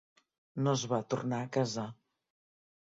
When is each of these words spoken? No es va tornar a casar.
No 0.67 0.73
es 0.79 0.85
va 0.95 1.01
tornar 1.15 1.43
a 1.45 1.53
casar. 1.61 1.87